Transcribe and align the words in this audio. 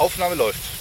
Aufnahme 0.00 0.34
läuft. 0.34 0.79